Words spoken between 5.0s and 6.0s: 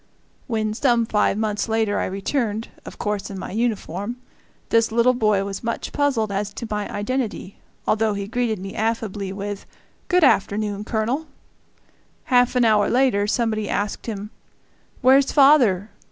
boy was much